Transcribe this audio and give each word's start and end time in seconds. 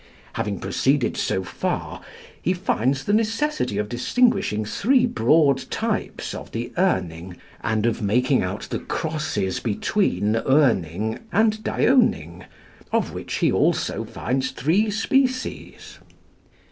Having 0.33 0.59
proceeded 0.61 1.15
so 1.15 1.43
far, 1.43 2.01
he 2.41 2.53
finds 2.53 3.03
the 3.03 3.13
necessity 3.13 3.77
of 3.77 3.87
distinguishing 3.87 4.65
three 4.65 5.05
broad 5.05 5.69
types 5.69 6.33
of 6.33 6.51
the 6.53 6.73
Urning, 6.75 7.35
and 7.63 7.85
of 7.85 8.01
making 8.01 8.41
out 8.41 8.61
the 8.71 8.79
crosses 8.79 9.59
between 9.59 10.33
Urning 10.37 11.19
and 11.31 11.63
Dioning, 11.63 12.45
of 12.91 13.13
which 13.13 13.35
he 13.35 13.51
also 13.51 14.03
find 14.03 14.43
three 14.43 14.89
species. 14.89 15.99